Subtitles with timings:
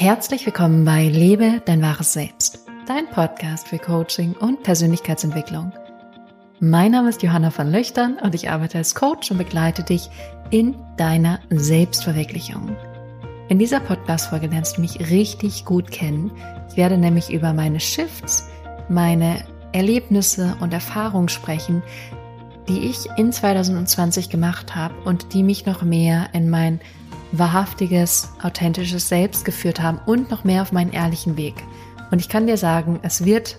[0.00, 5.74] Herzlich willkommen bei Lebe dein wahres Selbst, dein Podcast für Coaching und Persönlichkeitsentwicklung.
[6.58, 10.08] Mein Name ist Johanna von Löchtern und ich arbeite als Coach und begleite dich
[10.48, 12.74] in deiner Selbstverwirklichung.
[13.50, 16.32] In dieser Podcast-Folge lernst du mich richtig gut kennen.
[16.70, 18.48] Ich werde nämlich über meine Shifts,
[18.88, 21.82] meine Erlebnisse und Erfahrungen sprechen,
[22.68, 26.80] die ich in 2020 gemacht habe und die mich noch mehr in mein
[27.32, 31.54] wahrhaftiges, authentisches Selbst geführt haben und noch mehr auf meinen ehrlichen Weg.
[32.10, 33.58] Und ich kann dir sagen, es wird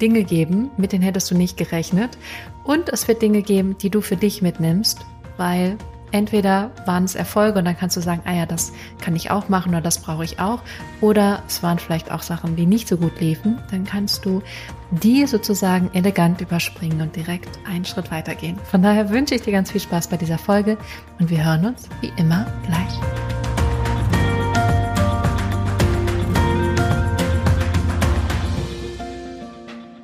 [0.00, 2.16] Dinge geben, mit denen hättest du nicht gerechnet.
[2.64, 5.00] Und es wird Dinge geben, die du für dich mitnimmst,
[5.36, 5.76] weil
[6.12, 9.48] entweder waren es Erfolge und dann kannst du sagen, ah ja, das kann ich auch
[9.48, 10.60] machen oder das brauche ich auch.
[11.00, 13.58] Oder es waren vielleicht auch Sachen, die nicht so gut liefen.
[13.70, 14.42] Dann kannst du
[14.90, 18.58] die sozusagen elegant überspringen und direkt einen Schritt weitergehen.
[18.70, 20.76] Von daher wünsche ich dir ganz viel Spaß bei dieser Folge
[21.18, 23.20] und wir hören uns wie immer gleich.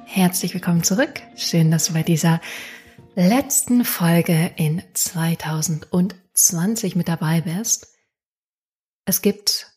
[0.04, 1.20] Herzlich willkommen zurück.
[1.36, 2.40] Schön, dass du bei dieser
[3.16, 7.94] letzten Folge in 2020 mit dabei bist.
[9.06, 9.72] Es gibt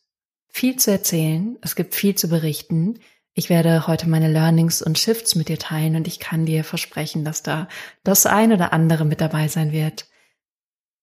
[0.48, 2.98] viel zu erzählen, es gibt viel zu berichten.
[3.32, 7.24] Ich werde heute meine Learnings und Shifts mit dir teilen und ich kann dir versprechen,
[7.24, 7.66] dass da
[8.04, 10.06] das ein oder andere mit dabei sein wird,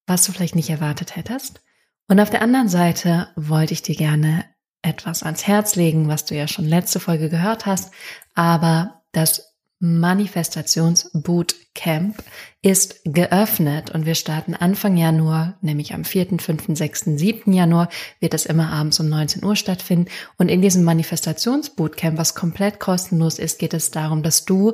[0.06, 1.62] was du vielleicht nicht erwartet hättest.
[2.08, 4.46] Und auf der anderen Seite wollte ich dir gerne
[4.84, 7.92] etwas ans Herz legen, was du ja schon letzte Folge gehört hast,
[8.36, 9.47] aber das
[9.80, 12.24] Manifestationsbootcamp
[12.64, 17.54] ist geöffnet und wir starten Anfang Januar, nämlich am 4., 5., 6., 7.
[17.54, 20.10] Januar wird es immer abends um 19 Uhr stattfinden.
[20.38, 24.74] Und in diesem Manifestationsbootcamp, was komplett kostenlos ist, geht es darum, dass du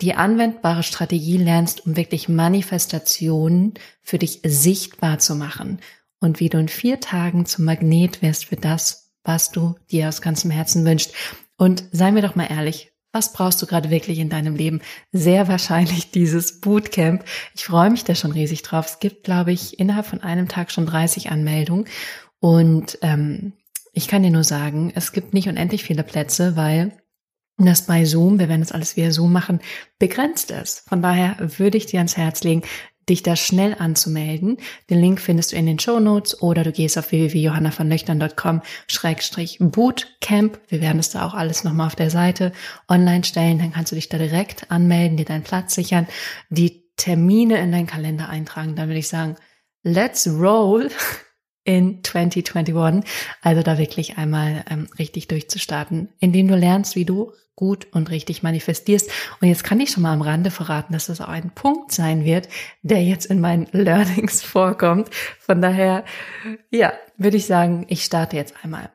[0.00, 5.80] die anwendbare Strategie lernst, um wirklich Manifestationen für dich sichtbar zu machen
[6.20, 10.22] und wie du in vier Tagen zum Magnet wirst für das, was du dir aus
[10.22, 11.12] ganzem Herzen wünschst.
[11.56, 14.82] Und seien wir doch mal ehrlich, was brauchst du gerade wirklich in deinem Leben?
[15.12, 17.24] Sehr wahrscheinlich dieses Bootcamp.
[17.54, 18.86] Ich freue mich da schon riesig drauf.
[18.86, 21.86] Es gibt, glaube ich, innerhalb von einem Tag schon 30 Anmeldungen.
[22.40, 23.52] Und ähm,
[23.92, 26.92] ich kann dir nur sagen, es gibt nicht unendlich viele Plätze, weil
[27.56, 29.60] das bei Zoom, wir werden das alles via Zoom machen,
[30.00, 30.88] begrenzt ist.
[30.88, 32.62] Von daher würde ich dir ans Herz legen,
[33.08, 34.58] dich da schnell anzumelden.
[34.90, 40.58] Den Link findest du in den Show Notes oder du gehst auf www.johannavonlöchtern.com Schrägstrich Bootcamp.
[40.68, 42.52] Wir werden es da auch alles nochmal auf der Seite
[42.88, 43.58] online stellen.
[43.58, 46.06] Dann kannst du dich da direkt anmelden, dir deinen Platz sichern,
[46.50, 48.76] die Termine in deinen Kalender eintragen.
[48.76, 49.36] Dann würde ich sagen,
[49.82, 50.90] let's roll
[51.64, 53.04] in 2021.
[53.42, 58.42] Also da wirklich einmal ähm, richtig durchzustarten, indem du lernst, wie du gut und richtig
[58.42, 59.10] manifestierst.
[59.40, 62.24] Und jetzt kann ich schon mal am Rande verraten, dass das auch ein Punkt sein
[62.24, 62.48] wird,
[62.82, 65.10] der jetzt in meinen Learnings vorkommt.
[65.38, 66.04] Von daher,
[66.70, 68.90] ja, würde ich sagen, ich starte jetzt einmal.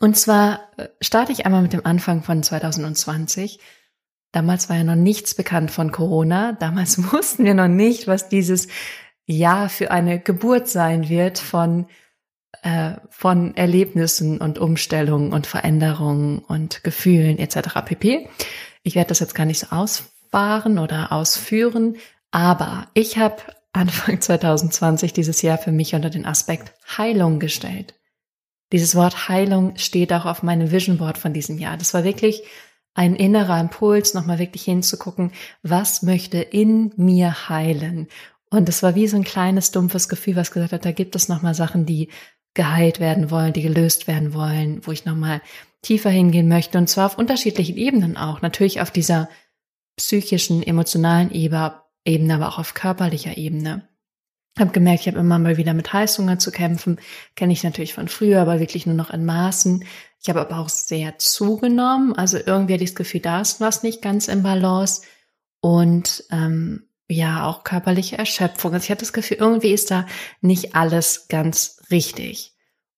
[0.00, 3.58] Und zwar äh, starte ich einmal mit dem Anfang von 2020.
[4.32, 6.52] Damals war ja noch nichts bekannt von Corona.
[6.52, 8.68] Damals wussten wir noch nicht, was dieses
[9.26, 11.86] Jahr für eine Geburt sein wird von
[12.62, 17.84] äh, von Erlebnissen und Umstellungen und Veränderungen und Gefühlen etc.
[17.84, 18.28] pp.
[18.82, 21.96] Ich werde das jetzt gar nicht so ausfahren oder ausführen,
[22.30, 23.36] aber ich habe
[23.72, 27.94] Anfang 2020 dieses Jahr für mich unter den Aspekt Heilung gestellt.
[28.72, 31.76] Dieses Wort Heilung steht auch auf meinem Vision Board von diesem Jahr.
[31.76, 32.42] Das war wirklich
[32.94, 35.32] ein innerer Impuls, nochmal wirklich hinzugucken,
[35.62, 38.08] was möchte in mir heilen.
[38.50, 41.28] Und es war wie so ein kleines, dumpfes Gefühl, was gesagt hat, da gibt es
[41.28, 42.08] nochmal Sachen, die
[42.58, 45.40] geheilt werden wollen, die gelöst werden wollen, wo ich nochmal
[45.80, 46.76] tiefer hingehen möchte.
[46.76, 48.42] Und zwar auf unterschiedlichen Ebenen auch.
[48.42, 49.28] Natürlich auf dieser
[49.96, 53.88] psychischen, emotionalen Ebene, aber auch auf körperlicher Ebene.
[54.58, 56.98] Habe gemerkt, ich habe immer mal wieder mit Heißhunger zu kämpfen.
[57.36, 59.84] Kenne ich natürlich von früher, aber wirklich nur noch in Maßen.
[60.20, 62.12] Ich habe aber auch sehr zugenommen.
[62.16, 65.02] Also irgendwie hatte ich das Gefühl, da ist was nicht ganz im Balance.
[65.60, 68.74] Und ähm, ja auch körperliche Erschöpfung.
[68.74, 70.06] Also ich hatte das Gefühl, irgendwie ist da
[70.40, 72.52] nicht alles ganz richtig.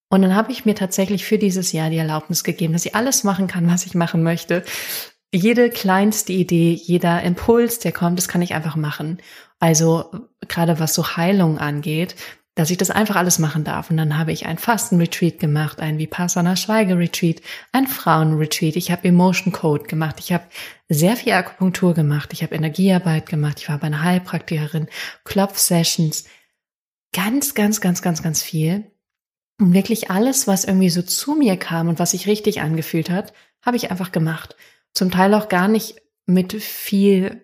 [0.08, 3.22] Und dann habe ich mir tatsächlich für dieses Jahr die Erlaubnis gegeben, dass ich alles
[3.22, 4.64] machen kann, was ich machen möchte.
[5.32, 9.18] Jede kleinste Idee, jeder Impuls, der kommt, das kann ich einfach machen.
[9.60, 10.10] Also
[10.48, 12.16] gerade was so Heilung angeht,
[12.56, 13.90] dass ich das einfach alles machen darf.
[13.90, 17.40] Und dann habe ich ein Fastenretreat gemacht, ein Vipassana Schweigeretreat,
[17.70, 18.74] ein Frauenretreat.
[18.74, 20.16] Ich habe Emotion Code gemacht.
[20.18, 20.44] Ich habe
[20.88, 22.32] sehr viel Akupunktur gemacht.
[22.32, 23.60] Ich habe Energiearbeit gemacht.
[23.60, 24.88] Ich war bei einer Heilpraktikerin,
[25.24, 26.24] Klopf-Sessions.
[27.12, 28.90] Ganz, ganz, ganz, ganz, ganz viel.
[29.60, 33.32] Und wirklich alles, was irgendwie so zu mir kam und was sich richtig angefühlt hat,
[33.62, 34.56] habe ich einfach gemacht.
[34.92, 37.42] Zum Teil auch gar nicht mit viel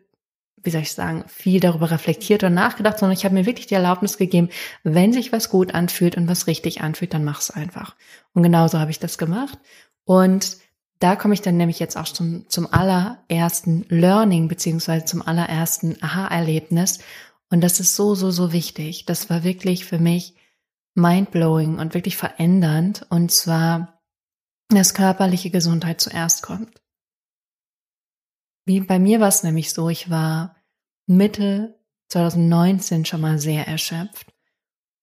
[0.66, 3.74] wie soll ich sagen, viel darüber reflektiert und nachgedacht, sondern ich habe mir wirklich die
[3.74, 4.50] Erlaubnis gegeben,
[4.82, 7.94] wenn sich was gut anfühlt und was richtig anfühlt, dann mach es einfach.
[8.34, 9.58] Und genauso habe ich das gemacht.
[10.04, 10.58] Und
[10.98, 16.98] da komme ich dann nämlich jetzt auch zum, zum allerersten Learning beziehungsweise zum allerersten Aha-Erlebnis.
[17.50, 19.04] Und das ist so, so, so wichtig.
[19.06, 20.34] Das war wirklich für mich
[20.94, 23.06] mindblowing und wirklich verändernd.
[23.10, 24.00] Und zwar,
[24.68, 26.82] dass körperliche Gesundheit zuerst kommt.
[28.64, 30.56] Wie bei mir war es nämlich so, ich war
[31.06, 31.78] Mitte
[32.08, 34.32] 2019 schon mal sehr erschöpft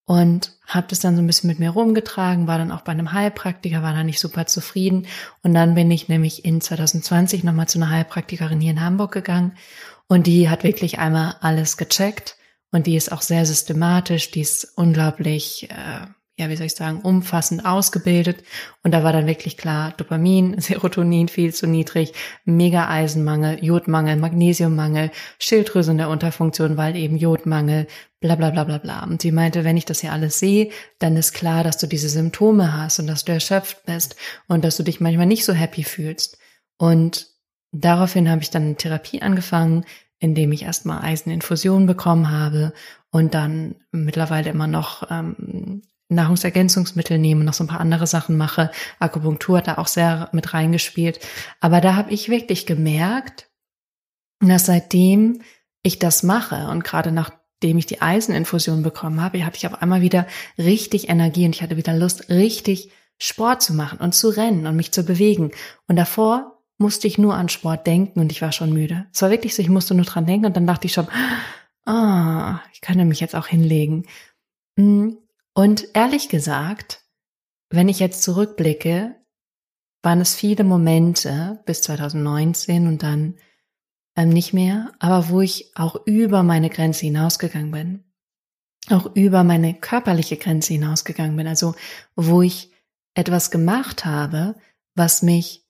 [0.06, 3.14] und habe das dann so ein bisschen mit mir rumgetragen, war dann auch bei einem
[3.14, 5.08] Heilpraktiker, war da nicht super zufrieden
[5.44, 9.58] und dann bin ich nämlich in 2020 nochmal zu einer Heilpraktikerin hier in Hamburg gegangen
[10.14, 12.38] und die hat wirklich einmal alles gecheckt
[12.72, 17.02] und die ist auch sehr systematisch, die ist unglaublich äh, ja, wie soll ich sagen,
[17.02, 18.44] umfassend ausgebildet.
[18.82, 22.14] Und da war dann wirklich klar, Dopamin, Serotonin viel zu niedrig,
[22.44, 27.88] mega Eisenmangel, Jodmangel, Magnesiummangel, Schilddrüse in der Unterfunktion, weil eben Jodmangel,
[28.20, 29.04] bla bla bla bla bla.
[29.04, 32.10] Und sie meinte, wenn ich das hier alles sehe, dann ist klar, dass du diese
[32.10, 34.16] Symptome hast und dass du erschöpft bist
[34.48, 36.40] und dass du dich manchmal nicht so happy fühlst.
[36.78, 37.28] Und
[37.72, 39.86] daraufhin habe ich dann Therapie angefangen,
[40.24, 42.72] indem ich erstmal Eiseninfusion bekommen habe
[43.12, 48.72] und dann mittlerweile immer noch ähm, Nahrungsergänzungsmittel nehme, noch so ein paar andere Sachen mache.
[49.00, 51.20] Akupunktur hat da auch sehr mit reingespielt.
[51.60, 53.50] Aber da habe ich wirklich gemerkt,
[54.40, 55.42] dass seitdem
[55.82, 60.00] ich das mache und gerade nachdem ich die Eiseninfusion bekommen habe, hatte ich auf einmal
[60.00, 60.26] wieder
[60.58, 64.78] richtig Energie und ich hatte wieder Lust, richtig Sport zu machen und zu rennen und
[64.78, 65.52] mich zu bewegen.
[65.88, 66.53] Und davor
[66.84, 69.08] musste ich nur an Sport denken und ich war schon müde.
[69.14, 71.08] Es war wirklich so, ich musste nur dran denken und dann dachte ich schon,
[71.86, 74.06] ah, ich kann mich jetzt auch hinlegen.
[74.78, 75.18] Hm,
[75.54, 77.06] und ehrlich gesagt,
[77.70, 79.16] wenn ich jetzt zurückblicke,
[80.02, 83.36] waren es viele Momente bis 2019 und dann
[84.18, 88.04] ähm, nicht mehr, aber wo ich auch über meine Grenze hinausgegangen bin.
[88.90, 91.48] Auch über meine körperliche Grenze hinausgegangen bin.
[91.48, 91.76] Also
[92.18, 92.72] wo ich
[93.14, 94.56] etwas gemacht habe,
[94.96, 95.63] was mich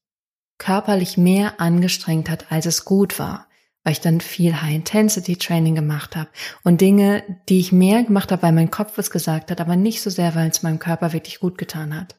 [0.64, 3.48] körperlich mehr angestrengt hat, als es gut war
[3.84, 6.30] weil ich dann viel High-Intensity-Training gemacht habe
[6.64, 10.02] und Dinge, die ich mehr gemacht habe, weil mein Kopf es gesagt hat, aber nicht
[10.02, 12.16] so sehr, weil es meinem Körper wirklich gut getan hat.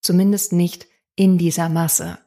[0.00, 0.86] Zumindest nicht
[1.16, 2.18] in dieser Masse.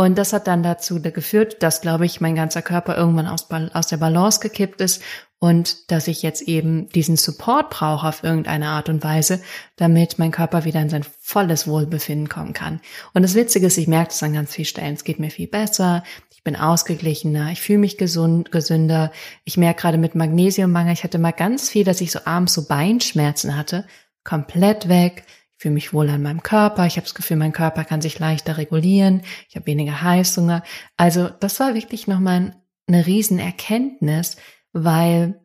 [0.00, 3.86] Und das hat dann dazu geführt, dass, glaube ich, mein ganzer Körper irgendwann aus, aus
[3.86, 5.02] der Balance gekippt ist
[5.38, 9.42] und dass ich jetzt eben diesen Support brauche auf irgendeine Art und Weise,
[9.76, 12.80] damit mein Körper wieder in sein volles Wohlbefinden kommen kann.
[13.12, 15.48] Und das Witzige ist, ich merke es an ganz vielen Stellen, es geht mir viel
[15.48, 19.12] besser, ich bin ausgeglichener, ich fühle mich gesund, gesünder.
[19.44, 22.66] Ich merke gerade mit Magnesiummangel, ich hatte mal ganz viel, dass ich so abends so
[22.66, 23.84] Beinschmerzen hatte,
[24.24, 25.24] komplett weg.
[25.60, 26.86] Fühle mich wohl an meinem Körper.
[26.86, 29.20] Ich habe das Gefühl, mein Körper kann sich leichter regulieren.
[29.46, 30.62] Ich habe weniger Heißhunger.
[30.96, 34.38] Also das war wirklich nochmal eine Riesenerkenntnis,
[34.72, 35.38] weil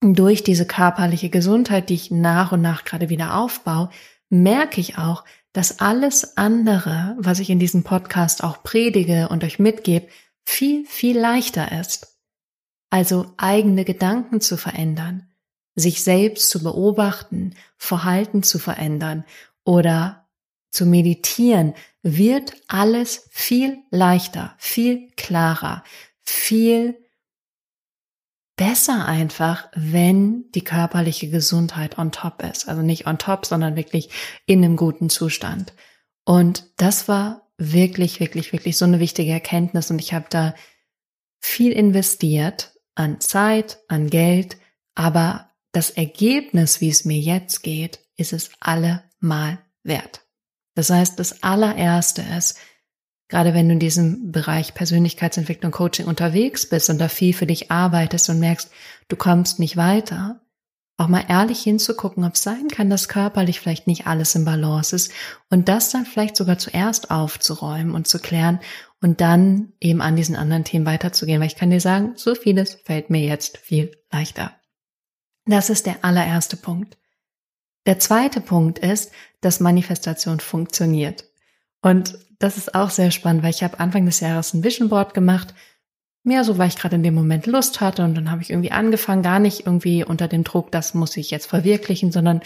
[0.00, 3.90] durch diese körperliche Gesundheit, die ich nach und nach gerade wieder aufbaue,
[4.30, 9.60] merke ich auch, dass alles andere, was ich in diesem Podcast auch predige und euch
[9.60, 10.08] mitgebe,
[10.44, 12.18] viel, viel leichter ist.
[12.90, 15.28] Also eigene Gedanken zu verändern,
[15.76, 19.24] sich selbst zu beobachten, Verhalten zu verändern
[19.64, 20.26] oder
[20.70, 25.84] zu meditieren, wird alles viel leichter, viel klarer,
[26.22, 26.98] viel
[28.56, 32.68] besser einfach, wenn die körperliche Gesundheit on top ist.
[32.68, 34.10] Also nicht on top, sondern wirklich
[34.46, 35.74] in einem guten Zustand.
[36.24, 39.90] Und das war wirklich, wirklich, wirklich so eine wichtige Erkenntnis.
[39.90, 40.54] Und ich habe da
[41.38, 44.56] viel investiert an Zeit, an Geld,
[44.94, 50.22] aber das Ergebnis, wie es mir jetzt geht, ist es allemal wert.
[50.74, 52.58] Das heißt, das allererste ist,
[53.28, 57.72] Gerade wenn du in diesem Bereich Persönlichkeitsentwicklung, Coaching unterwegs bist und da viel für dich
[57.72, 58.70] arbeitest und merkst,
[59.08, 60.40] du kommst nicht weiter,
[60.96, 64.94] auch mal ehrlich hinzugucken, ob es sein kann, dass körperlich vielleicht nicht alles im Balance
[64.94, 65.12] ist
[65.50, 68.60] und das dann vielleicht sogar zuerst aufzuräumen und zu klären
[69.02, 72.78] und dann eben an diesen anderen Themen weiterzugehen, weil ich kann dir sagen, so vieles
[72.84, 74.54] fällt mir jetzt viel leichter.
[75.46, 76.98] Das ist der allererste Punkt.
[77.86, 81.24] Der zweite Punkt ist, dass Manifestation funktioniert.
[81.82, 85.14] Und das ist auch sehr spannend, weil ich habe Anfang des Jahres ein Vision Board
[85.14, 85.54] gemacht.
[86.24, 88.72] Mehr so, weil ich gerade in dem Moment Lust hatte und dann habe ich irgendwie
[88.72, 92.40] angefangen, gar nicht irgendwie unter dem Druck, das muss ich jetzt verwirklichen, sondern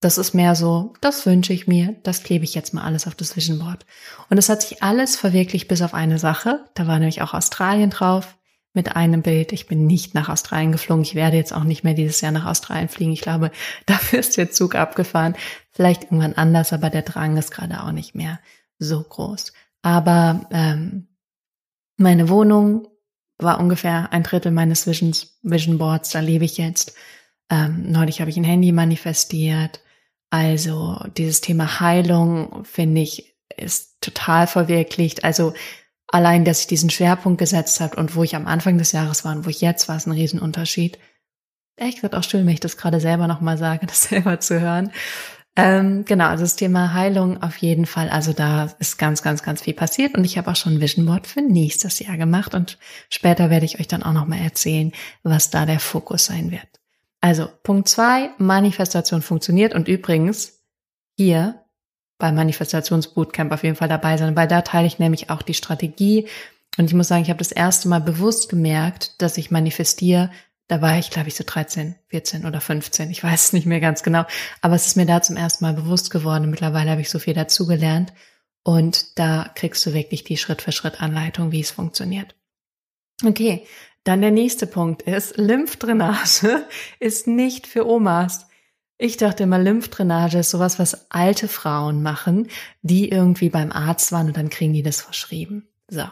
[0.00, 3.14] das ist mehr so, das wünsche ich mir, das klebe ich jetzt mal alles auf
[3.14, 3.86] das Vision Board.
[4.28, 6.64] Und es hat sich alles verwirklicht bis auf eine Sache.
[6.74, 8.36] Da war nämlich auch Australien drauf
[8.76, 9.52] mit einem Bild.
[9.52, 11.02] Ich bin nicht nach Australien geflogen.
[11.02, 13.12] Ich werde jetzt auch nicht mehr dieses Jahr nach Australien fliegen.
[13.12, 13.50] Ich glaube,
[13.86, 15.34] dafür ist der Zug abgefahren.
[15.72, 18.38] Vielleicht irgendwann anders, aber der Drang ist gerade auch nicht mehr
[18.78, 19.52] so groß.
[19.82, 21.08] Aber ähm,
[21.96, 22.88] meine Wohnung
[23.38, 26.94] war ungefähr ein Drittel meines Visions, Vision Boards, da lebe ich jetzt.
[27.50, 29.80] Ähm, neulich habe ich ein Handy manifestiert.
[30.30, 35.24] Also dieses Thema Heilung, finde ich, ist total verwirklicht.
[35.24, 35.54] Also
[36.08, 39.34] allein, dass ich diesen Schwerpunkt gesetzt habe und wo ich am Anfang des Jahres war
[39.34, 40.98] und wo ich jetzt war, ist ein Riesenunterschied.
[41.76, 44.92] Echt wird auch schön, wenn ich das gerade selber nochmal sage, das selber zu hören.
[45.58, 48.10] Ähm, genau, also das Thema Heilung auf jeden Fall.
[48.10, 51.06] Also da ist ganz, ganz, ganz viel passiert und ich habe auch schon ein Vision
[51.06, 55.48] Board für nächstes Jahr gemacht und später werde ich euch dann auch nochmal erzählen, was
[55.48, 56.68] da der Fokus sein wird.
[57.22, 60.60] Also Punkt zwei, Manifestation funktioniert und übrigens
[61.16, 61.65] hier
[62.18, 66.26] beim Manifestationsbootcamp auf jeden Fall dabei sein, weil da teile ich nämlich auch die Strategie
[66.76, 70.30] und ich muss sagen, ich habe das erste Mal bewusst gemerkt, dass ich manifestiere,
[70.68, 73.10] da war ich, glaube ich, so 13, 14 oder 15.
[73.10, 74.24] Ich weiß es nicht mehr ganz genau.
[74.60, 76.50] Aber es ist mir da zum ersten Mal bewusst geworden.
[76.50, 78.12] Mittlerweile habe ich so viel dazugelernt.
[78.64, 82.34] Und da kriegst du wirklich die Schritt-für-Schritt-Anleitung, wie es funktioniert.
[83.24, 83.64] Okay,
[84.02, 86.66] dann der nächste Punkt ist, Lymphdrainage
[86.98, 88.46] ist nicht für Omas.
[88.98, 92.48] Ich dachte immer, Lymphdrainage ist sowas, was alte Frauen machen,
[92.80, 95.68] die irgendwie beim Arzt waren und dann kriegen die das verschrieben.
[95.88, 96.04] So.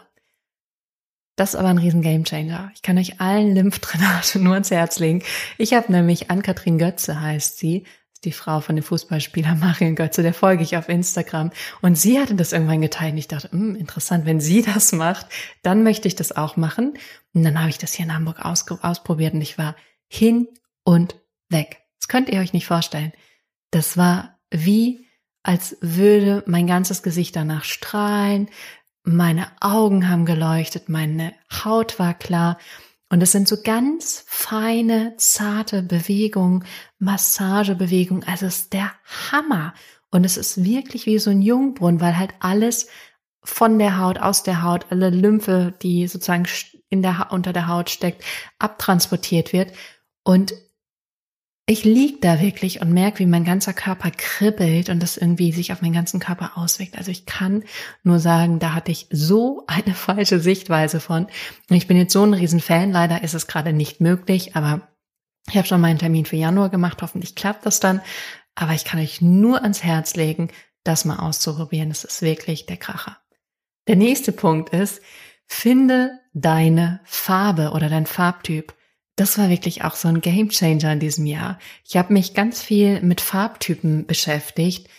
[1.35, 2.71] Das ist aber ein riesen Gamechanger.
[2.75, 5.23] Ich kann euch allen Lymphdrainage nur ans Herz legen.
[5.57, 7.85] Ich habe nämlich Ann-Kathrin Götze heißt sie,
[8.23, 11.51] die Frau von dem Fußballspieler Marion Götze, der folge ich auf Instagram.
[11.81, 13.13] Und sie hatte das irgendwann geteilt.
[13.13, 15.25] Und ich dachte, hm, interessant, wenn sie das macht,
[15.63, 16.93] dann möchte ich das auch machen.
[17.33, 19.75] Und dann habe ich das hier in Hamburg aus, ausprobiert und ich war
[20.07, 20.47] hin
[20.83, 21.15] und
[21.49, 21.84] weg.
[22.05, 23.13] Das könnt ihr euch nicht vorstellen.
[23.71, 25.07] Das war wie,
[25.41, 28.47] als würde mein ganzes Gesicht danach strahlen.
[29.01, 31.33] Meine Augen haben geleuchtet, meine
[31.63, 32.59] Haut war klar.
[33.09, 36.63] Und es sind so ganz feine, zarte Bewegungen,
[36.99, 38.23] Massagebewegungen.
[38.27, 38.91] Also es ist der
[39.31, 39.73] Hammer.
[40.11, 42.85] Und es ist wirklich wie so ein Jungbrunnen, weil halt alles
[43.41, 46.45] von der Haut, aus der Haut, alle Lymphe, die sozusagen
[46.87, 48.23] in der, unter der Haut steckt,
[48.59, 49.71] abtransportiert wird.
[50.21, 50.53] Und
[51.67, 55.73] ich lieg da wirklich und merke, wie mein ganzer Körper kribbelt und das irgendwie sich
[55.73, 56.95] auf meinen ganzen Körper auswirkt.
[56.95, 57.63] Also ich kann
[58.03, 61.25] nur sagen, da hatte ich so eine falsche Sichtweise von.
[61.69, 62.91] Und ich bin jetzt so ein Riesenfan.
[62.91, 64.87] Leider ist es gerade nicht möglich, aber
[65.47, 67.01] ich habe schon meinen Termin für Januar gemacht.
[67.01, 68.01] Hoffentlich klappt das dann.
[68.53, 70.49] Aber ich kann euch nur ans Herz legen,
[70.83, 71.89] das mal auszuprobieren.
[71.89, 73.17] Das ist wirklich der Kracher.
[73.87, 75.01] Der nächste Punkt ist,
[75.47, 78.73] finde deine Farbe oder dein Farbtyp
[79.15, 81.59] das war wirklich auch so ein Gamechanger in diesem Jahr.
[81.87, 84.89] Ich habe mich ganz viel mit Farbtypen beschäftigt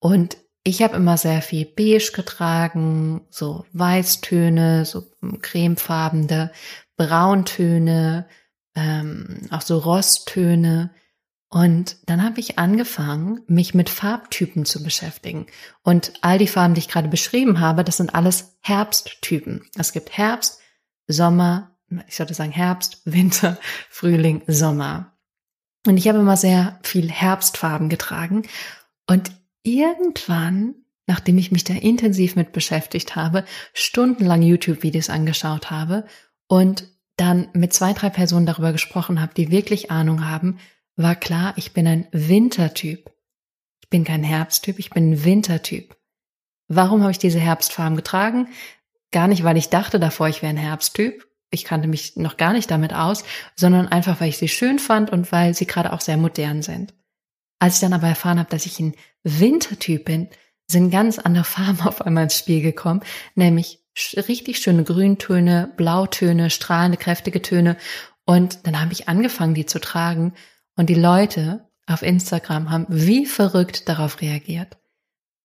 [0.00, 5.04] und ich habe immer sehr viel beige getragen, so Weißtöne, so
[5.40, 6.52] cremefarbene,
[6.96, 8.26] Brauntöne,
[8.74, 10.90] ähm, auch so Rosttöne.
[11.48, 15.46] Und dann habe ich angefangen, mich mit Farbtypen zu beschäftigen.
[15.82, 19.66] Und all die Farben, die ich gerade beschrieben habe, das sind alles Herbsttypen.
[19.76, 20.60] Es gibt Herbst,
[21.08, 21.69] Sommer,
[22.06, 23.58] ich sollte sagen Herbst, Winter,
[23.90, 25.16] Frühling, Sommer.
[25.86, 28.42] Und ich habe immer sehr viel Herbstfarben getragen.
[29.06, 29.32] Und
[29.62, 30.74] irgendwann,
[31.06, 36.06] nachdem ich mich da intensiv mit beschäftigt habe, stundenlang YouTube-Videos angeschaut habe
[36.46, 36.84] und
[37.16, 40.58] dann mit zwei, drei Personen darüber gesprochen habe, die wirklich Ahnung haben,
[40.96, 43.10] war klar, ich bin ein Wintertyp.
[43.82, 45.96] Ich bin kein Herbsttyp, ich bin ein Wintertyp.
[46.68, 48.48] Warum habe ich diese Herbstfarben getragen?
[49.10, 52.52] Gar nicht, weil ich dachte davor, ich wäre ein Herbsttyp, ich kannte mich noch gar
[52.52, 53.24] nicht damit aus,
[53.56, 56.94] sondern einfach, weil ich sie schön fand und weil sie gerade auch sehr modern sind.
[57.58, 60.28] Als ich dann aber erfahren habe, dass ich ein Wintertyp bin,
[60.66, 63.02] sind ganz andere Farben auf einmal ins Spiel gekommen,
[63.34, 63.80] nämlich
[64.16, 67.76] richtig schöne Grüntöne, Blautöne, strahlende, kräftige Töne.
[68.24, 70.34] Und dann habe ich angefangen, die zu tragen.
[70.76, 74.78] Und die Leute auf Instagram haben wie verrückt darauf reagiert,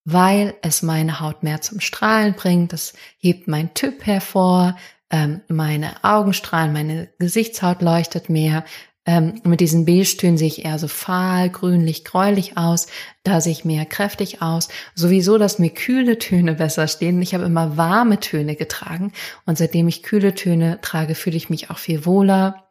[0.03, 2.71] weil es meine Haut mehr zum Strahlen bringt.
[2.71, 4.77] Das hebt mein Typ hervor
[5.11, 8.65] ähm, meine Augen strahlen, meine Gesichtshaut leuchtet mehr.
[9.07, 12.87] Ähm, mit diesen Beige-Tönen sehe ich eher so fahl, grünlich, gräulich aus.
[13.23, 14.67] Da sehe ich mehr kräftig aus.
[14.95, 17.21] Sowieso, dass mir kühle Töne besser stehen.
[17.21, 19.11] Ich habe immer warme Töne getragen.
[19.45, 22.64] Und seitdem ich kühle Töne trage, fühle ich mich auch viel wohler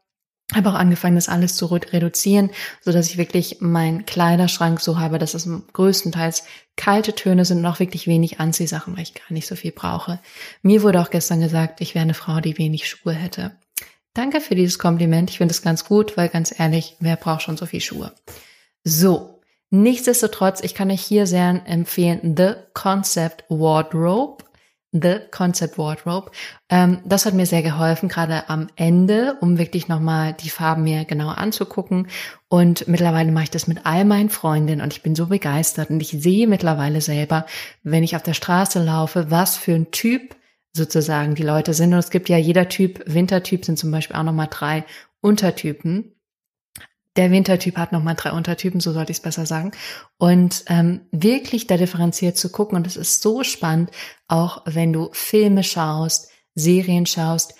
[0.52, 2.50] habe auch angefangen, das alles zu reduzieren,
[2.82, 6.44] so dass ich wirklich meinen Kleiderschrank so habe, dass es größtenteils
[6.76, 10.20] kalte Töne sind und auch wirklich wenig Anziehsachen, weil ich gar nicht so viel brauche.
[10.62, 13.52] Mir wurde auch gestern gesagt, ich wäre eine Frau, die wenig Schuhe hätte.
[14.12, 15.30] Danke für dieses Kompliment.
[15.30, 18.12] Ich finde es ganz gut, weil ganz ehrlich, wer braucht schon so viel Schuhe?
[18.84, 19.30] So.
[19.70, 24.43] Nichtsdestotrotz, ich kann euch hier sehr empfehlen, The Concept Wardrobe
[24.94, 26.30] The Concept Wardrobe.
[26.68, 31.04] Ähm, das hat mir sehr geholfen, gerade am Ende, um wirklich nochmal die Farben mir
[31.04, 32.06] genauer anzugucken.
[32.48, 36.00] Und mittlerweile mache ich das mit all meinen Freundinnen und ich bin so begeistert und
[36.00, 37.44] ich sehe mittlerweile selber,
[37.82, 40.36] wenn ich auf der Straße laufe, was für ein Typ
[40.72, 41.92] sozusagen die Leute sind.
[41.92, 44.84] Und es gibt ja jeder Typ, Wintertyp sind zum Beispiel auch nochmal drei
[45.20, 46.13] Untertypen.
[47.16, 49.70] Der Wintertyp hat nochmal drei Untertypen, so sollte ich es besser sagen.
[50.18, 52.76] Und ähm, wirklich da differenziert zu gucken.
[52.76, 53.90] Und es ist so spannend,
[54.26, 57.54] auch wenn du Filme schaust, Serien schaust,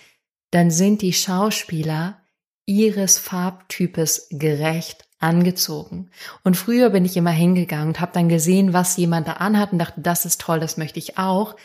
[0.51, 2.21] dann sind die Schauspieler
[2.67, 6.11] ihres Farbtypes gerecht angezogen.
[6.43, 9.79] Und früher bin ich immer hingegangen und habe dann gesehen, was jemand da anhat und
[9.79, 11.57] dachte, das ist toll, das möchte ich auch.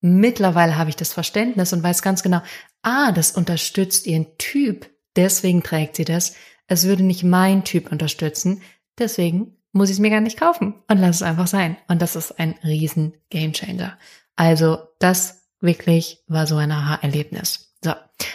[0.00, 2.42] Mittlerweile habe ich das Verständnis und weiß ganz genau,
[2.82, 6.34] ah, das unterstützt ihren Typ, deswegen trägt sie das.
[6.66, 8.62] Es würde nicht mein Typ unterstützen,
[8.98, 11.76] deswegen muss ich es mir gar nicht kaufen und lass es einfach sein.
[11.88, 13.98] Und das ist ein riesen Gamechanger.
[14.36, 17.74] Also das wirklich war so ein Aha-Erlebnis.
[17.82, 17.92] So,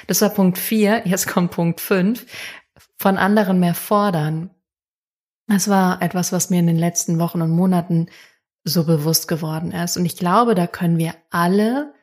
[0.08, 1.04] das war Punkt vier.
[1.06, 2.26] Jetzt kommt Punkt fünf.
[2.98, 4.50] Von anderen mehr fordern.
[5.48, 8.08] Das war etwas, was mir in den letzten Wochen und Monaten
[8.66, 9.98] so bewusst geworden ist.
[9.98, 11.94] Und ich glaube, da können wir alle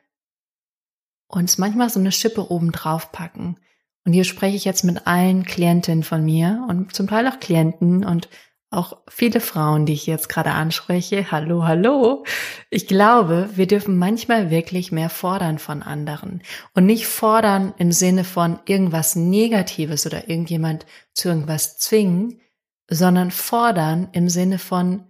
[1.27, 3.57] uns manchmal so eine Schippe oben drauf packen.
[4.07, 8.05] Und hier spreche ich jetzt mit allen Klientinnen von mir und zum Teil auch Klienten
[8.05, 8.29] und
[8.69, 11.29] auch viele Frauen, die ich jetzt gerade anspreche.
[11.29, 12.23] Hallo, hallo.
[12.69, 16.41] Ich glaube, wir dürfen manchmal wirklich mehr fordern von anderen
[16.73, 22.39] und nicht fordern im Sinne von irgendwas Negatives oder irgendjemand zu irgendwas zwingen,
[22.89, 25.03] sondern fordern im Sinne von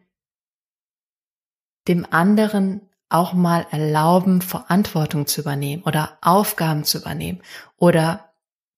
[1.88, 7.44] dem anderen auch mal erlauben, Verantwortung zu übernehmen oder Aufgaben zu übernehmen
[7.78, 8.27] oder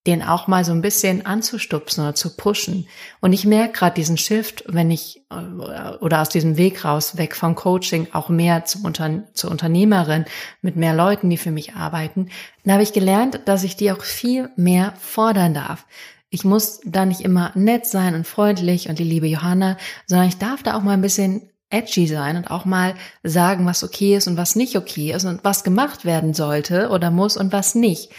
[0.07, 2.87] den auch mal so ein bisschen anzustupsen oder zu pushen.
[3.19, 7.35] Und ich merke gerade diesen Shift, wenn ich äh, oder aus diesem Weg raus, weg
[7.35, 10.25] vom Coaching, auch mehr zum Unter zur Unternehmerin
[10.61, 12.29] mit mehr Leuten, die für mich arbeiten,
[12.63, 15.85] dann habe ich gelernt, dass ich die auch viel mehr fordern darf.
[16.29, 20.37] Ich muss da nicht immer nett sein und freundlich und die liebe Johanna, sondern ich
[20.37, 24.27] darf da auch mal ein bisschen edgy sein und auch mal sagen, was okay ist
[24.27, 28.11] und was nicht okay ist und was gemacht werden sollte oder muss und was nicht.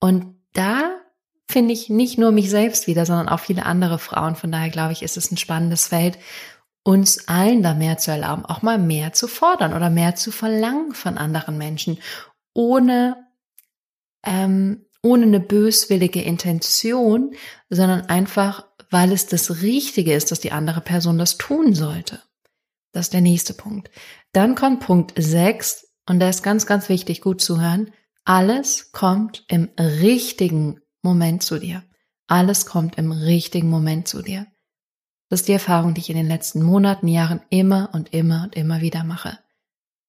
[0.00, 0.95] Und da
[1.48, 4.36] finde ich nicht nur mich selbst wieder, sondern auch viele andere Frauen.
[4.36, 6.18] Von daher glaube ich, ist es ein spannendes Feld,
[6.82, 10.92] uns allen da mehr zu erlauben, auch mal mehr zu fordern oder mehr zu verlangen
[10.92, 11.98] von anderen Menschen,
[12.54, 13.16] ohne
[14.24, 17.34] ähm, ohne eine böswillige Intention,
[17.70, 22.20] sondern einfach, weil es das Richtige ist, dass die andere Person das tun sollte.
[22.92, 23.90] Das ist der nächste Punkt.
[24.32, 27.92] Dann kommt Punkt 6 und da ist ganz, ganz wichtig, gut zu hören.
[28.24, 31.84] Alles kommt im richtigen Moment zu dir.
[32.26, 34.46] Alles kommt im richtigen Moment zu dir.
[35.28, 38.56] Das ist die Erfahrung, die ich in den letzten Monaten, Jahren immer und immer und
[38.56, 39.38] immer wieder mache.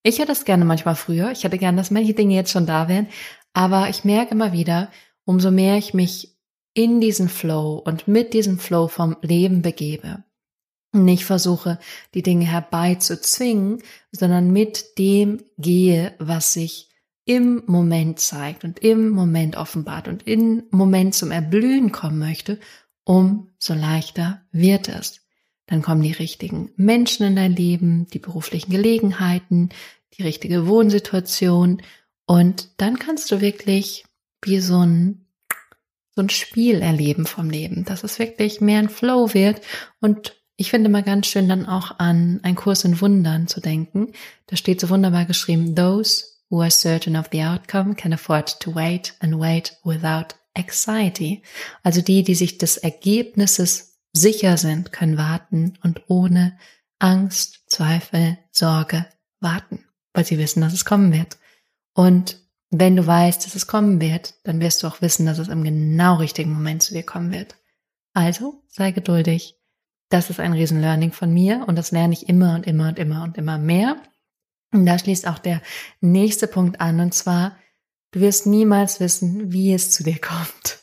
[0.02, 1.32] Ich hätte es gerne manchmal früher.
[1.32, 3.08] Ich hätte gerne, dass manche Dinge jetzt schon da wären.
[3.54, 4.92] Aber ich merke immer wieder,
[5.24, 6.36] umso mehr ich mich
[6.74, 10.24] in diesen Flow und mit diesem Flow vom Leben begebe,
[10.94, 11.80] nicht versuche,
[12.14, 16.90] die Dinge herbeizuzwingen, sondern mit dem gehe, was sich
[17.28, 22.58] im Moment zeigt und im Moment offenbart und im Moment zum Erblühen kommen möchte,
[23.04, 25.20] umso leichter wird es.
[25.66, 29.70] Dann kommen die richtigen Menschen in dein Leben, die beruflichen Gelegenheiten,
[30.14, 31.82] die richtige Wohnsituation
[32.26, 34.06] und dann kannst du wirklich
[34.42, 35.26] wie so ein
[36.16, 39.62] so ein Spiel erleben vom Leben, dass es wirklich mehr ein Flow wird
[40.00, 44.14] und ich finde mal ganz schön dann auch an ein Kurs in Wundern zu denken.
[44.48, 48.72] Da steht so wunderbar geschrieben, those who are certain of the outcome can afford to
[48.72, 51.44] wait and wait without anxiety.
[51.84, 56.58] Also die, die sich des Ergebnisses sicher sind, können warten und ohne
[57.00, 59.06] Angst, Zweifel, Sorge
[59.40, 61.38] warten, weil sie wissen, dass es kommen wird.
[61.94, 65.48] Und wenn du weißt, dass es kommen wird, dann wirst du auch wissen, dass es
[65.48, 67.56] im genau richtigen Moment zu dir kommen wird.
[68.14, 69.56] Also sei geduldig,
[70.10, 73.24] das ist ein Riesenlearning von mir und das lerne ich immer und immer und immer
[73.24, 73.98] und immer mehr.
[74.74, 75.62] Und da schließt auch der
[76.02, 77.58] nächste Punkt an und zwar,
[78.12, 80.80] du wirst niemals wissen, wie es zu dir kommt.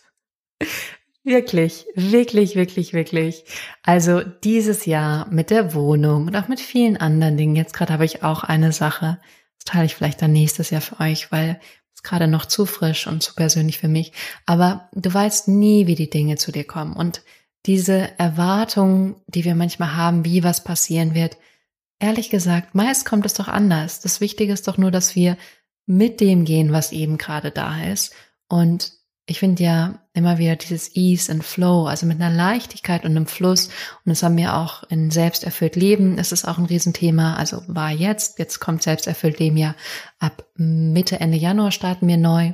[1.27, 3.45] Wirklich, wirklich, wirklich, wirklich.
[3.83, 7.57] Also dieses Jahr mit der Wohnung und auch mit vielen anderen Dingen.
[7.57, 9.19] Jetzt gerade habe ich auch eine Sache,
[9.57, 11.59] das teile ich vielleicht dann nächstes Jahr für euch, weil
[11.95, 14.13] es gerade noch zu frisch und zu persönlich für mich.
[14.45, 16.93] Aber du weißt nie, wie die Dinge zu dir kommen.
[16.93, 17.23] Und
[17.65, 21.39] diese Erwartung, die wir manchmal haben, wie was passieren wird,
[22.05, 24.01] ehrlich gesagt, meist kommt es doch anders.
[24.01, 25.37] Das Wichtige ist doch nur, dass wir
[25.87, 28.15] mit dem gehen, was eben gerade da ist.
[28.49, 28.93] Und
[29.27, 33.27] ich finde ja immer wieder dieses Ease and Flow, also mit einer Leichtigkeit und einem
[33.27, 33.69] Fluss.
[33.69, 36.19] Und das haben wir auch in Selbsterfüllt Leben.
[36.19, 37.37] Es ist auch ein Riesenthema.
[37.37, 39.75] Also war jetzt, jetzt kommt Selbsterfüllt Leben ja
[40.19, 42.53] ab Mitte, Ende Januar starten wir neu.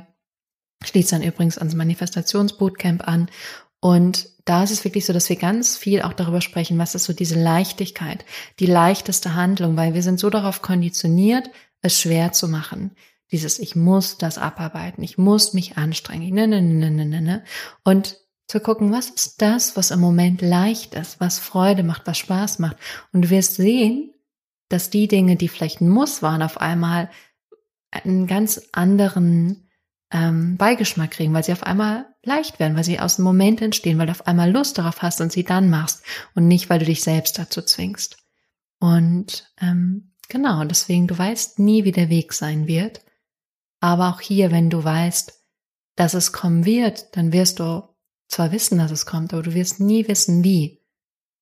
[0.83, 3.29] Schließt dann übrigens ans Manifestationsbootcamp an.
[3.81, 7.05] Und da ist es wirklich so, dass wir ganz viel auch darüber sprechen, was ist
[7.05, 8.25] so diese Leichtigkeit,
[8.59, 11.49] die leichteste Handlung, weil wir sind so darauf konditioniert,
[11.81, 12.91] es schwer zu machen.
[13.31, 17.43] Dieses, ich muss das abarbeiten, ich muss mich anstrengen, ne, ne, ne, ne, ne, ne.
[17.83, 22.17] Und zu gucken, was ist das, was im Moment leicht ist, was Freude macht, was
[22.17, 22.75] Spaß macht.
[23.13, 24.13] Und du wirst sehen,
[24.67, 27.09] dass die Dinge, die vielleicht ein Muss waren, auf einmal
[27.91, 29.69] einen ganz anderen
[30.11, 33.97] ähm, Beigeschmack kriegen, weil sie auf einmal leicht werden, weil sie aus dem Moment entstehen,
[33.97, 36.03] weil du auf einmal Lust darauf hast und sie dann machst
[36.35, 38.17] und nicht, weil du dich selbst dazu zwingst.
[38.79, 43.01] Und ähm, genau, deswegen, du weißt nie, wie der Weg sein wird.
[43.79, 45.33] Aber auch hier, wenn du weißt,
[45.95, 47.83] dass es kommen wird, dann wirst du
[48.27, 50.81] zwar wissen, dass es kommt, aber du wirst nie wissen, wie.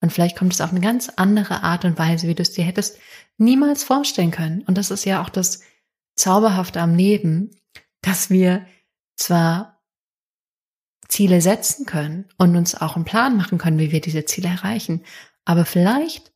[0.02, 2.64] Und vielleicht kommt es auf eine ganz andere Art und Weise, wie du es dir
[2.64, 2.98] hättest
[3.38, 4.64] niemals vorstellen können.
[4.64, 5.62] Und das ist ja auch das
[6.16, 7.52] Zauberhafte am Leben,
[8.02, 8.66] dass wir
[9.16, 9.79] zwar
[11.10, 15.04] Ziele setzen können und uns auch einen Plan machen können, wie wir diese Ziele erreichen,
[15.44, 16.32] aber vielleicht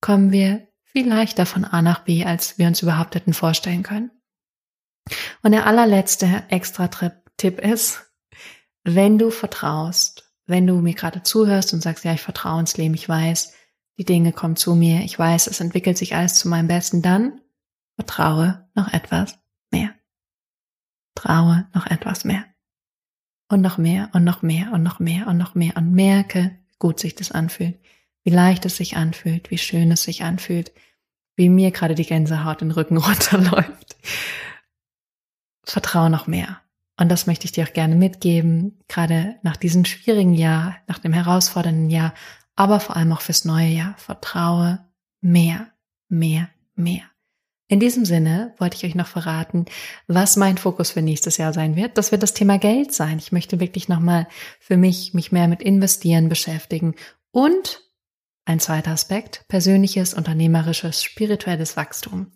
[0.00, 4.10] kommen wir viel leichter von A nach B, als wir uns überhaupt hätten vorstellen können.
[5.42, 8.06] Und der allerletzte Extra-Tipp ist,
[8.84, 12.94] wenn du vertraust, wenn du mir gerade zuhörst und sagst, ja, ich vertraue ins Leben,
[12.94, 13.54] ich weiß,
[13.98, 17.40] die Dinge kommen zu mir, ich weiß, es entwickelt sich alles zu meinem Besten, dann
[17.96, 19.38] vertraue noch etwas
[19.70, 19.94] mehr.
[21.14, 22.44] Traue noch etwas mehr.
[23.48, 26.76] Und noch mehr und noch mehr und noch mehr und noch mehr und merke, wie
[26.78, 27.78] gut sich das anfühlt,
[28.24, 30.72] wie leicht es sich anfühlt, wie schön es sich anfühlt,
[31.36, 33.96] wie mir gerade die Gänsehaut den Rücken runterläuft.
[35.64, 36.60] Vertraue noch mehr.
[37.00, 41.12] Und das möchte ich dir auch gerne mitgeben, gerade nach diesem schwierigen Jahr, nach dem
[41.12, 42.12] herausfordernden Jahr,
[42.56, 43.94] aber vor allem auch fürs neue Jahr.
[43.98, 44.84] Vertraue
[45.20, 45.68] mehr,
[46.08, 47.04] mehr, mehr.
[47.70, 49.66] In diesem Sinne wollte ich euch noch verraten,
[50.06, 51.98] was mein Fokus für nächstes Jahr sein wird.
[51.98, 53.18] Das wird das Thema Geld sein.
[53.18, 54.26] Ich möchte wirklich nochmal
[54.58, 56.94] für mich mich mehr mit Investieren beschäftigen
[57.30, 57.82] und
[58.46, 62.32] ein zweiter Aspekt, persönliches, unternehmerisches, spirituelles Wachstum.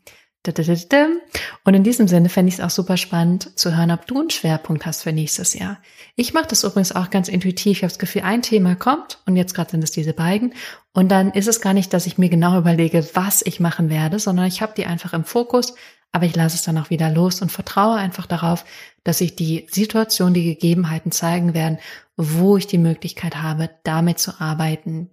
[1.64, 4.30] Und in diesem Sinne fände ich es auch super spannend zu hören, ob du einen
[4.30, 5.78] Schwerpunkt hast für nächstes Jahr.
[6.16, 7.78] Ich mache das übrigens auch ganz intuitiv.
[7.78, 10.54] Ich habe das Gefühl, ein Thema kommt und jetzt gerade sind es diese beiden.
[10.92, 14.18] Und dann ist es gar nicht, dass ich mir genau überlege, was ich machen werde,
[14.18, 15.74] sondern ich habe die einfach im Fokus,
[16.10, 18.64] aber ich lasse es dann auch wieder los und vertraue einfach darauf,
[19.04, 21.78] dass sich die Situation, die Gegebenheiten zeigen werden,
[22.16, 25.10] wo ich die Möglichkeit habe, damit zu arbeiten,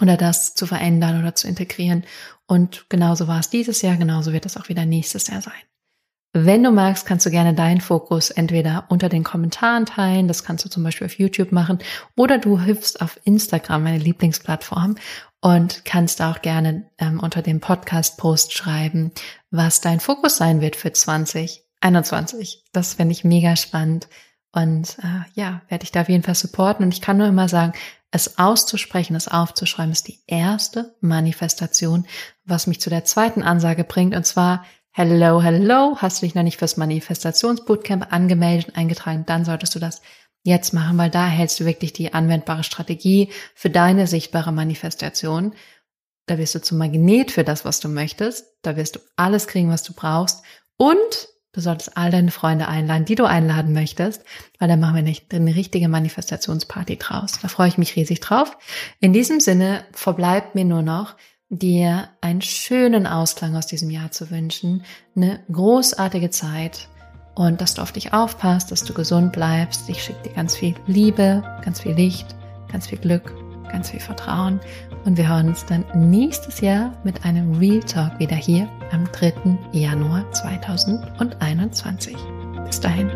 [0.00, 2.04] oder das zu verändern oder zu integrieren.
[2.46, 5.52] Und genauso war es dieses Jahr, genauso wird es auch wieder nächstes Jahr sein.
[6.32, 10.64] Wenn du magst, kannst du gerne deinen Fokus entweder unter den Kommentaren teilen, das kannst
[10.64, 11.80] du zum Beispiel auf YouTube machen,
[12.16, 14.94] oder du hüpfst auf Instagram, meine Lieblingsplattform,
[15.40, 19.10] und kannst auch gerne ähm, unter dem Podcast-Post schreiben,
[19.50, 22.64] was dein Fokus sein wird für 2021.
[22.72, 24.08] Das fände ich mega spannend.
[24.52, 26.84] Und äh, ja, werde ich da auf jeden Fall supporten.
[26.84, 27.72] Und ich kann nur immer sagen,
[28.10, 32.06] es auszusprechen, es aufzuschreiben, ist die erste Manifestation,
[32.44, 34.16] was mich zu der zweiten Ansage bringt.
[34.16, 39.44] Und zwar, hello, hello, hast du dich noch nicht fürs Manifestationsbootcamp angemeldet und eingetragen, dann
[39.44, 40.00] solltest du das
[40.42, 45.54] jetzt machen, weil da hältst du wirklich die anwendbare Strategie für deine sichtbare Manifestation.
[46.26, 48.46] Da wirst du zum Magnet für das, was du möchtest.
[48.62, 50.42] Da wirst du alles kriegen, was du brauchst.
[50.76, 54.24] Und Du solltest all deine Freunde einladen, die du einladen möchtest,
[54.60, 57.40] weil dann machen wir eine richtige Manifestationsparty draus.
[57.42, 58.56] Da freue ich mich riesig drauf.
[59.00, 61.16] In diesem Sinne verbleibt mir nur noch,
[61.48, 64.84] dir einen schönen Ausklang aus diesem Jahr zu wünschen,
[65.16, 66.88] eine großartige Zeit
[67.34, 69.88] und dass du auf dich aufpasst, dass du gesund bleibst.
[69.88, 72.36] Ich schicke dir ganz viel Liebe, ganz viel Licht,
[72.70, 73.34] ganz viel Glück,
[73.70, 74.60] ganz viel Vertrauen
[75.04, 79.32] und wir hören uns dann nächstes Jahr mit einem Real Talk wieder hier am 3.
[79.72, 82.16] Januar 2021.
[82.66, 83.10] Bis dahin.